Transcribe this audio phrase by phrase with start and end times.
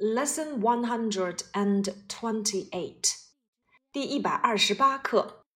[0.00, 3.14] Lesson one hundred and twenty-eight，
[3.90, 5.46] 第一百二十八课。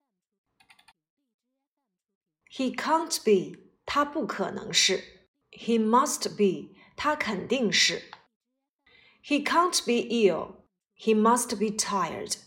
[2.50, 5.28] He can't be，他不可能是。
[5.50, 8.10] He must be，他肯定是。
[9.22, 12.38] He can't be ill，he must be tired，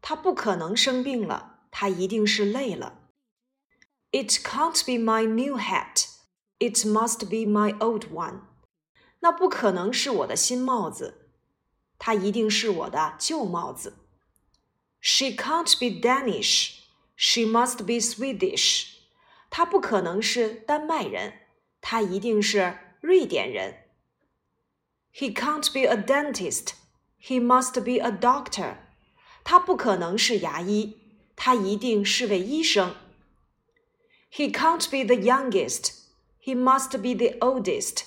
[0.00, 3.10] 他不可能生病了，他一定是累了。
[4.12, 8.44] It can't be my new hat，it must be my old one，
[9.20, 11.20] 那不可能是我的新帽子。
[11.98, 13.98] 它一定是我的旧帽子。
[15.00, 16.80] She can't be Danish.
[17.16, 18.94] She must be Swedish.
[19.50, 21.34] 她不可能是丹麦人，
[21.80, 23.84] 她一定是瑞典人。
[25.12, 26.72] He can't be a dentist.
[27.20, 28.78] He must be a doctor.
[29.44, 30.98] 他不可能是牙医，
[31.36, 32.96] 他一定是位医生。
[34.32, 35.92] He can't be the youngest.
[36.42, 38.04] He must be the oldest.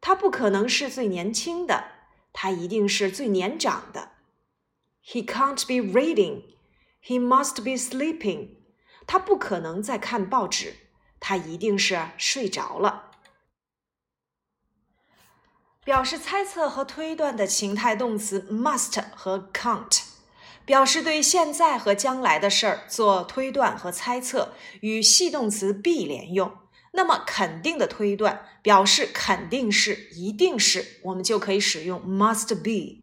[0.00, 1.93] 他不可能是最年轻的。
[2.37, 4.11] 他一定是最年长的。
[5.01, 6.43] He can't be reading.
[7.01, 8.57] He must be sleeping.
[9.07, 10.75] 他不可能在看报纸，
[11.21, 13.11] 他一定是睡着了。
[15.85, 20.01] 表示猜测和推断的情态动词 must 和 can't，
[20.65, 26.57] 表示对现在和将来的事儿做推断和猜测，与系动词 be 连用。
[26.95, 33.01] 那么肯定的推断表示肯定是、一定是，我们就可以使用 must be；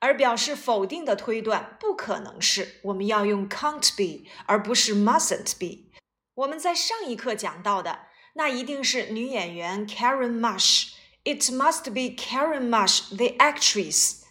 [0.00, 5.90] 而表示否定的推断不可能是，我们要用 can't be，而不是 mustn't be。
[6.34, 8.00] 我们在上一课讲到的，
[8.34, 10.94] 那一定是女演员 Karen Marsh。
[11.22, 14.22] It must be Karen Marsh, the actress。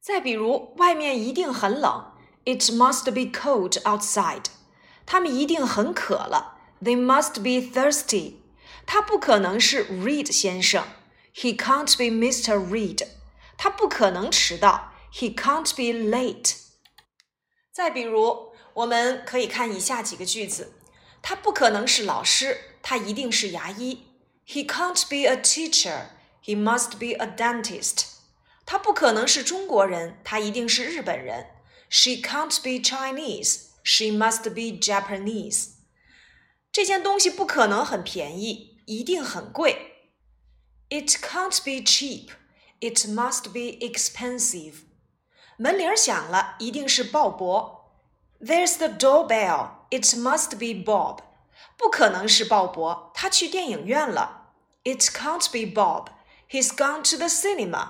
[0.00, 2.12] 再比如，外面一定很冷
[2.44, 4.46] ，It must be cold outside。
[5.04, 6.52] 他们一定很渴了。
[6.81, 8.35] They must be thirsty.
[8.85, 10.85] 他不可能是 Reed 先生。
[11.33, 12.57] He can't be Mr.
[12.57, 13.07] Reed.
[13.57, 14.93] 他不可能迟到。
[15.13, 16.55] He can't be late.
[17.71, 20.73] 再比如，我们可以看以下几个句子：
[21.21, 24.05] 他不可能是老师，他一定是牙医。
[24.47, 26.07] He can't be a teacher.
[26.43, 28.05] He must be a dentist.
[28.65, 31.47] 他不可能是中国人，他一定是日本人。
[31.89, 33.69] She can't be Chinese.
[33.83, 35.69] She must be Japanese.
[36.73, 40.11] 这件东西不可能很便宜，一定很贵。
[40.89, 42.29] It can't be cheap.
[42.79, 44.83] It must be expensive.
[45.57, 47.79] 门铃响了，一定是鲍勃。
[48.39, 49.71] There's the doorbell.
[49.89, 51.19] It must be Bob.
[51.77, 54.53] 不可能是鲍勃，他去电影院了。
[54.83, 56.07] It can't be Bob.
[56.49, 57.89] He's gone to the cinema.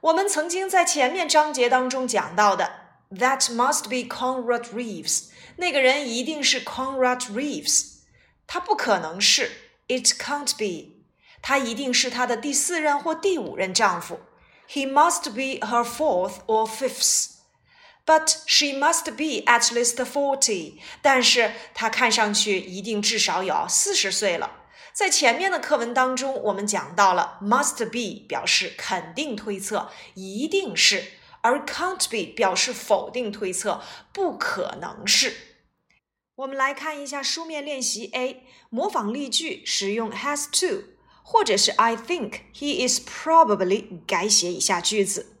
[0.00, 5.30] 我们曾经在前面章节当中讲到的 ，That must be Conrad Reeves.
[5.56, 7.98] 那个人一定是 Conrad Reeves，
[8.46, 9.50] 他不可能是
[9.86, 11.04] It can't be，
[11.42, 14.20] 他一定是她的第四任或第五任丈夫。
[14.68, 20.80] He must be her fourth or fifth。But she must be at least forty。
[21.00, 24.60] 但是她看上去一定至少有四十岁了。
[24.92, 31.00] 在前面的课文当中，我们讲到了 must be 表示肯定推测，一定是；
[31.42, 35.34] 而 can't be 表示否定推测，不可能是。
[36.36, 40.84] 我们来看一下书面练习 A，模仿例句使用 has to，
[41.22, 45.36] 或者是 I think he is probably 改写一下句子。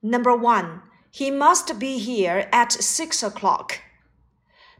[0.00, 3.76] Number one, he must be here at six o'clock。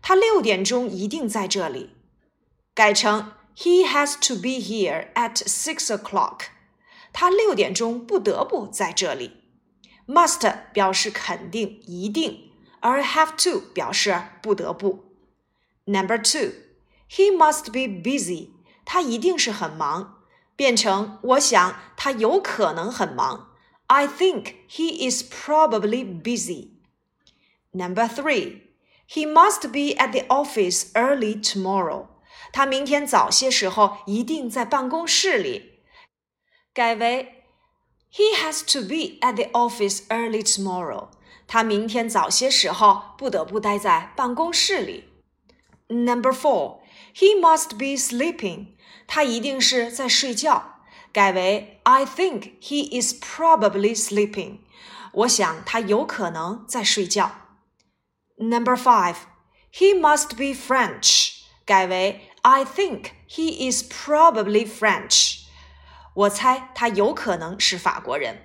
[0.01, 1.91] 他六点钟一定在这里。
[2.75, 6.47] 改成 He has to be here at six o'clock。
[7.13, 9.38] 他六点钟不得不在这里。
[10.09, 12.51] Must 表示肯定、一定。
[12.85, 15.07] 而 have to 表示不得不。
[15.87, 16.53] Number two,
[17.09, 18.51] he must be busy.
[18.85, 20.21] 他一定是很忙。
[20.55, 23.55] 变成我想他有可能很忙。
[23.87, 26.69] I think he is probably busy.
[27.73, 28.61] Number three,
[29.09, 32.09] he must be at the office early tomorrow.
[32.53, 35.81] 他明天早些时候一定在办公室里。
[36.75, 37.38] 改为
[38.11, 41.09] He has to be at the office early tomorrow.
[41.47, 45.05] 他明天早些时候不得不待在办公室里。
[45.89, 46.81] Number four,
[47.15, 48.69] he must be sleeping.
[49.07, 50.81] 他一定是在睡觉。
[51.13, 54.59] 改为 I think he is probably sleeping.
[55.13, 57.31] 我想他有可能在睡觉。
[58.37, 59.17] Number five,
[59.73, 61.43] he must be French.
[61.65, 65.38] 改为 I think he is probably French.
[66.15, 68.39] 我猜他有可能是法国人。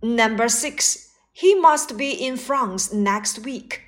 [0.00, 1.12] Number six.
[1.34, 3.80] He must be in France next week.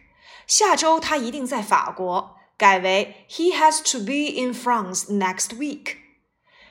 [0.46, 2.36] 下周他一定在法国。
[2.56, 5.96] 改为 He has to be in France next week.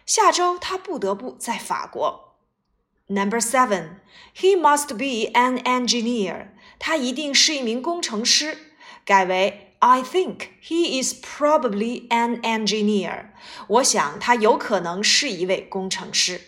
[0.05, 2.35] 下周他不得不在法国。
[3.07, 3.99] Number seven,
[4.33, 6.47] he must be an engineer.
[6.79, 8.57] 他一定是一名工程师。
[9.05, 13.26] 改为 I think he is probably an engineer.
[13.68, 16.40] 我想他有可能是一位工程师。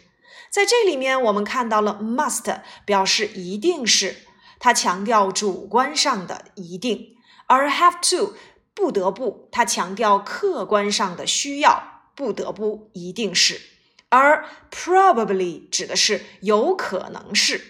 [0.51, 4.17] 在这里面，我们看到了 must 表示一定是，
[4.59, 7.15] 它强调主观上的一定；
[7.47, 8.35] 而 have to
[8.75, 13.61] 不得不，它强调客观上的需要，不得不一定是。
[14.09, 17.70] 而 probably 指的是有可能是。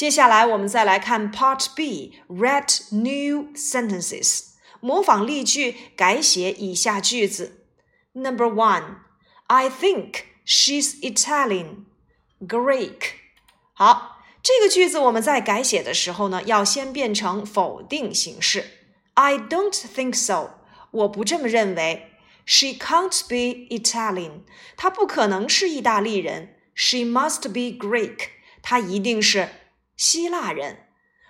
[0.00, 4.48] 接下来我们再来看 Part B，Read new sentences，
[4.80, 7.64] 模仿例句，改写以下句子。
[8.12, 11.84] Number one，I think she's Italian,
[12.40, 13.14] Greek。
[13.72, 18.66] 好，这个句子我们在改写的时候呢，要先变成否定形式。
[19.14, 20.60] I don't think so，
[20.90, 22.12] 我不这么认为。
[22.44, 24.42] She can't be Italian.
[24.76, 26.54] 她不可能是意大利人。
[26.74, 28.28] She must be Greek.
[28.62, 29.48] 她一定是
[30.00, 30.88] 希腊人。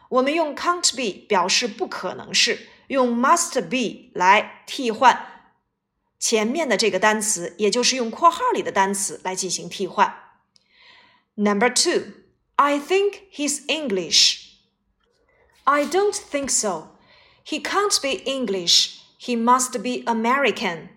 [0.08, 5.50] 我们用 can't be 表示不可能是，用 must be 来替换
[6.18, 10.14] 前面的这个单词，也就是用括号里的单词来进行替换。
[11.34, 12.12] Number two,
[12.54, 14.44] I think he's English.
[15.64, 16.96] I don't think so.
[17.44, 19.00] He can't be English.
[19.20, 20.88] He must be American.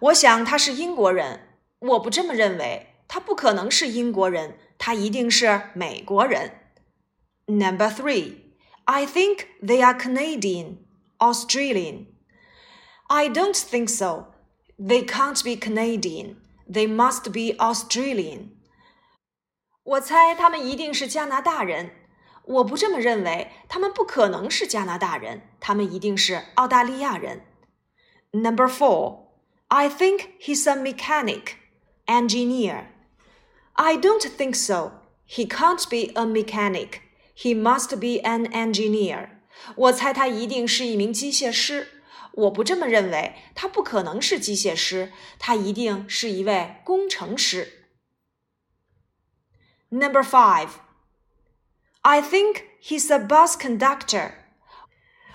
[0.00, 2.88] 我想他是英国人，我不这么认为。
[3.08, 6.60] 他不可能是英国人，他一定是美国人。
[7.46, 8.36] Number three,
[8.84, 10.78] I think they are Canadian,
[11.20, 12.06] Australian.
[13.08, 14.28] I don't think so.
[14.78, 16.36] They can't be Canadian.
[16.68, 18.50] They must be Australian.
[19.84, 21.90] 我猜他们一定是加拿大人。
[22.44, 27.42] 我不这么认为，他们不可能是加拿大人，他们一定是澳大利亚人。
[28.32, 29.26] Number four.
[29.68, 31.54] I think he's a mechanic,
[32.06, 32.86] engineer.
[33.74, 34.92] I don't think so.
[35.26, 37.00] He can't be a mechanic.
[37.36, 39.30] He must be an engineer.
[39.76, 41.88] 我猜他一定是一名机械师。
[42.32, 47.86] 我不这么认为，他不可能是机械师，他一定是一位工程师。
[49.90, 50.70] Number five.
[52.00, 54.32] I think he's a bus conductor.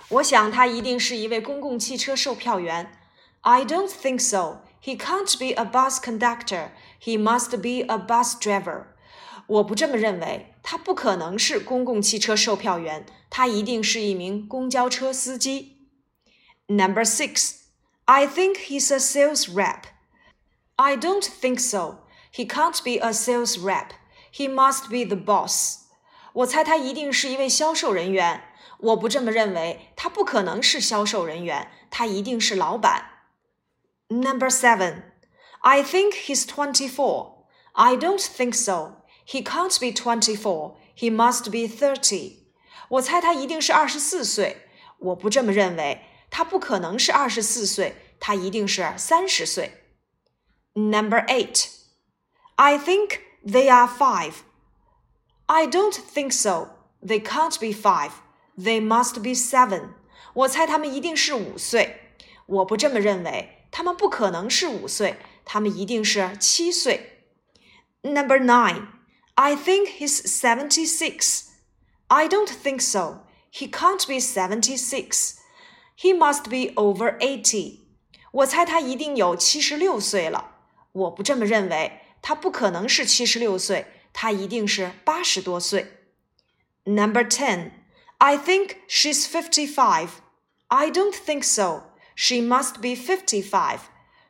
[0.08, 2.92] 我想他一定是一位公共汽车售票员。
[3.42, 4.62] I don't think so.
[4.82, 6.70] He can't be a bus conductor.
[7.00, 8.86] He must be a bus driver.
[9.52, 15.88] 我不这么认为，他不可能是公共汽车售票员，他一定是一名公交车司机。
[16.66, 17.56] Number six,
[18.04, 19.84] I think he's a sales rep.
[20.76, 22.04] I don't think so.
[22.32, 23.88] He can't be a sales rep.
[24.32, 25.78] He must be the boss.
[26.34, 28.44] 我猜他一定是一位销售人员。
[28.80, 33.06] 我不这么认为，他不可能是销售人员，他一定是老板。
[34.08, 35.02] Number seven.
[35.60, 37.44] I think he's 24.
[37.72, 39.01] I don't think so.
[39.26, 40.76] He can't be 24.
[40.96, 42.32] He must be 30.
[42.88, 44.68] 我猜他一定是二十四岁。
[44.98, 49.84] 我不这么认为，他不可能是二十四岁，他一定是三十岁。
[50.74, 51.68] Number eight.
[52.56, 54.34] I think they are five.
[55.46, 56.70] I don't think so.
[57.00, 58.10] They can't be five.
[58.56, 59.94] They must be seven.
[60.34, 62.16] 我猜他们一定是五岁。
[62.46, 63.54] 我不这么认为。
[63.70, 67.26] 他们不可能是五岁，他们一定是七岁。
[68.00, 68.86] Number nine,
[69.34, 71.50] I think he's seventy-six.
[72.08, 73.20] I don't think so.
[73.50, 75.36] He can't be seventy-six.
[75.96, 77.80] He must be over eighty.
[78.32, 80.56] 我猜他一定有七十六岁了。
[80.92, 85.92] 我不这么认为，他不可能是七十六岁，他一定是八十多岁。
[86.84, 87.72] Number ten,
[88.18, 90.08] I think she's fifty-five.
[90.68, 91.92] I don't think so.
[92.14, 93.80] She must be fifty-five.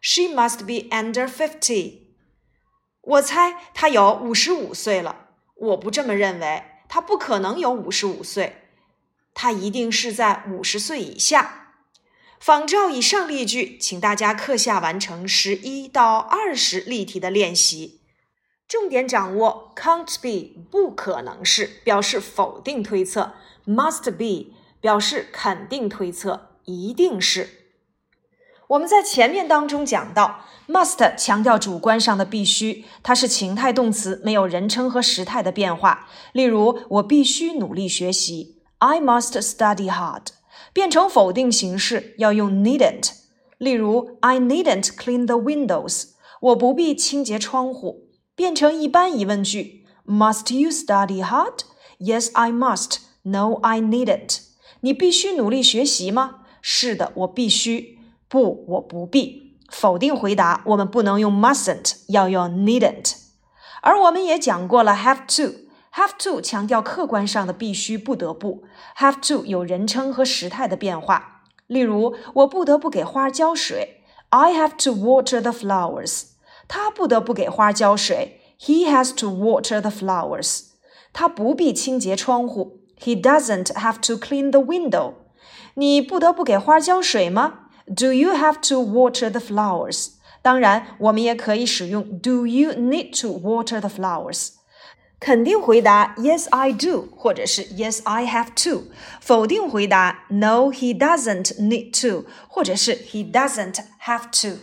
[0.01, 2.02] She must be under fifty.
[3.04, 5.28] 我猜他有五十五岁了。
[5.56, 8.64] 我不这么认为，他不可能有五十五岁，
[9.34, 11.76] 他一定是在五十岁以下。
[12.40, 18.02] 仿照以上例句，请大家课下完成十一到二十例题的练习，
[18.68, 23.34] 重点掌握 can't be 不可能是表示否定推测
[23.66, 27.63] ，must be 表示肯定推测，一定是。
[28.74, 36.08] 我们在前面当中讲到，must 强调主观上的必须，它是情态动词，没有人称和时态的变化。
[36.32, 40.28] 例如，我必须努力学习，I must study hard。
[40.74, 43.12] 变成否定形式要用 needn't。
[43.60, 46.06] 例如，I needn't clean the windows。
[46.42, 48.08] 我不必清洁窗户。
[48.36, 52.98] 变成一般疑问句，Must you study hard？Yes, I must.
[53.22, 54.40] No, I needn't。
[54.82, 56.40] 你必须努力学习吗？
[56.60, 58.00] 是的，我必须。
[58.34, 59.60] 不，我不必。
[59.70, 63.14] 否定回答，我们不能用 mustn't，要用 needn't。
[63.84, 68.64] 而我们也讲过了，have to，have to 强调客观上的必须、不得不
[68.98, 71.44] ，have to 有人称和时态的变化。
[71.68, 76.24] 例如，我不得不给花浇水，I have to water the flowers。
[76.68, 80.70] 他不得不给花浇水，He has to water the flowers。
[81.14, 85.14] 他不必清洁窗户，He doesn't have to clean the window。
[85.76, 90.11] 你不得不给花浇水吗 ？Do you have to water the flowers？
[90.43, 94.51] 当然，我们也可以使用 Do you need to water the flowers？
[95.21, 98.85] 肯定回答 Yes, I do，或者是 Yes, I have to。
[99.21, 104.61] 否定回答 No, he doesn't need to，或者是 He doesn't have to。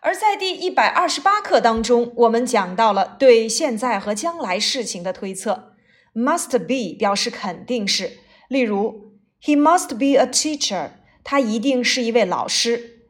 [0.00, 5.72] 而在第一百二十八课当中，我们讲到了对现在和将来事情的推测。
[6.14, 10.90] Must be 表示肯定是，例如 He must be a teacher，
[11.24, 13.08] 他一定是一位老师。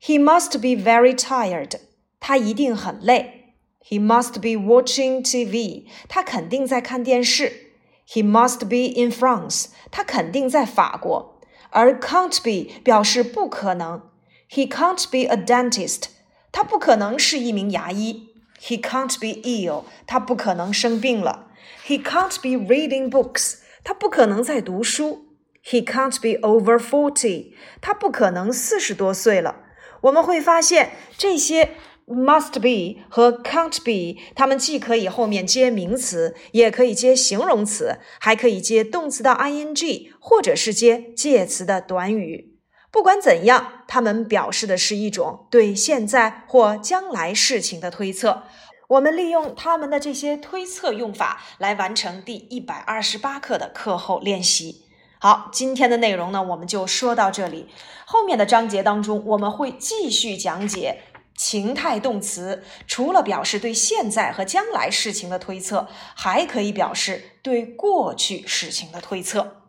[0.00, 1.72] He must be very tired.
[2.20, 3.54] 他一定很累。
[3.88, 5.86] He must be watching TV.
[6.08, 7.72] 他肯定在看电视。
[8.06, 9.66] He must be in France.
[9.90, 11.40] 他肯定在法国。
[11.70, 14.02] 而 can't be 表示不可能。
[14.50, 16.04] He can't be a dentist.
[16.52, 18.28] 他不可能是一名牙医。
[18.60, 19.84] He can't be ill.
[20.06, 21.48] 他不可能生病了。
[21.86, 23.58] He can't be reading books.
[23.84, 25.31] 他不可能在读书。
[25.65, 27.53] He can't be over forty.
[27.79, 29.61] 他不可能四十多岁了。
[30.01, 31.71] 我们会发现，这些
[32.05, 42.59] must be 和 can't be，它们既可以后面接名词，也可以接形容词，还可以接动词的 ing，或者是接介词的短语。
[42.91, 48.43] 不管怎样，它们表示的是一种对现在或将来事情的推测。
[48.89, 54.83] 我们利用他们的这些推测用法来完成第一百二十八课的课后练习。
[55.23, 57.69] 好，今天的内容呢，我们就说到这里。
[58.03, 60.99] 后面的章节当中，我们会继续讲解
[61.33, 69.62] 情态动词，除了表示对现在和将来事情的推测，还可以表示对过去事情的推测。